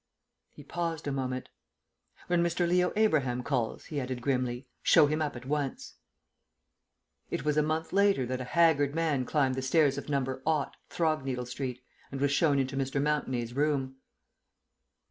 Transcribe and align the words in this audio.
He 0.49 0.63
paused 0.63 1.05
a 1.05 1.11
moment. 1.11 1.49
"When 2.25 2.41
Mr. 2.43 2.67
Leo 2.67 2.91
Abraham 2.95 3.43
calls," 3.43 3.85
he 3.85 3.99
added 4.01 4.19
grimly, 4.19 4.65
"show 4.81 5.05
him 5.05 5.21
up 5.21 5.35
at 5.35 5.45
once." 5.45 5.97
It 7.29 7.45
was 7.45 7.55
a 7.55 7.61
month 7.61 7.93
later 7.93 8.25
that 8.25 8.41
a 8.41 8.45
haggard 8.45 8.95
man 8.95 9.25
climbed 9.25 9.53
the 9.53 9.61
stairs 9.61 9.99
of 9.99 10.09
No. 10.09 10.41
Throgneedle 10.89 11.45
Street, 11.45 11.83
and 12.11 12.19
was 12.19 12.31
shown 12.31 12.57
into 12.57 12.75
Mr. 12.75 12.99
Mountenay's 12.99 13.53
room. 13.55 13.97